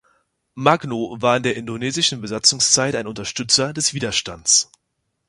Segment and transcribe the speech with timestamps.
[0.55, 4.71] Magno war in der indonesischen Besatzungszeit ein Unterstützer des Widerstands.